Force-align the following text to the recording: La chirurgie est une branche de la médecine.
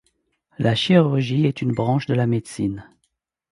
La 0.57 0.73
chirurgie 0.73 1.45
est 1.45 1.61
une 1.61 1.73
branche 1.73 2.07
de 2.07 2.15
la 2.15 2.25
médecine. 2.25 2.89